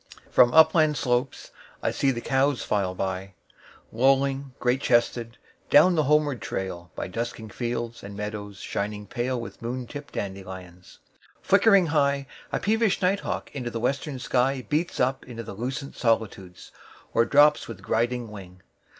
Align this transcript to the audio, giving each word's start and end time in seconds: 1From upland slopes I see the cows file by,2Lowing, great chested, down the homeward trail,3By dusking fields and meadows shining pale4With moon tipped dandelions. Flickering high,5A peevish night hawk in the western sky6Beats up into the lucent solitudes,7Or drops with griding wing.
1From 0.35 0.49
upland 0.51 0.97
slopes 0.97 1.51
I 1.83 1.91
see 1.91 2.09
the 2.09 2.21
cows 2.21 2.63
file 2.63 2.95
by,2Lowing, 2.95 4.49
great 4.59 4.81
chested, 4.81 5.37
down 5.69 5.93
the 5.93 6.05
homeward 6.05 6.41
trail,3By 6.41 7.11
dusking 7.11 7.49
fields 7.51 8.01
and 8.01 8.17
meadows 8.17 8.57
shining 8.57 9.05
pale4With 9.05 9.61
moon 9.61 9.85
tipped 9.85 10.15
dandelions. 10.15 10.97
Flickering 11.43 11.85
high,5A 11.89 12.61
peevish 12.63 12.99
night 13.03 13.19
hawk 13.19 13.51
in 13.53 13.63
the 13.71 13.79
western 13.79 14.15
sky6Beats 14.17 14.99
up 14.99 15.23
into 15.27 15.43
the 15.43 15.53
lucent 15.53 15.95
solitudes,7Or 15.95 17.29
drops 17.29 17.67
with 17.67 17.83
griding 17.83 18.29
wing. 18.31 18.63